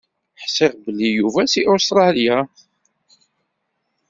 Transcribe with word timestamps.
Ḥṣiɣ 0.43 0.71
belli 0.83 1.09
Yuba 1.17 1.41
si 1.51 1.61
Ustralya. 1.73 2.37